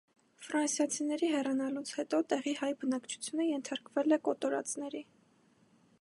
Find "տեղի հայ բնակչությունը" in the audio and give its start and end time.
2.33-3.47